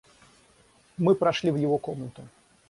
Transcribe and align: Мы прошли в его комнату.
Мы 0.97 1.13
прошли 1.13 1.51
в 1.51 1.57
его 1.57 1.77
комнату. 1.77 2.23